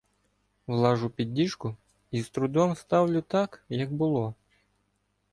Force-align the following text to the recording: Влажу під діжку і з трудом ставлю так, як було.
Влажу 0.67 1.09
під 1.09 1.33
діжку 1.33 1.75
і 2.11 2.21
з 2.21 2.29
трудом 2.29 2.75
ставлю 2.75 3.21
так, 3.21 3.63
як 3.69 3.93
було. 3.93 4.33